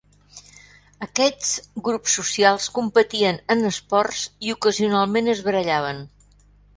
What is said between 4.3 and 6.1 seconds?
i ocasionalment es barallaven.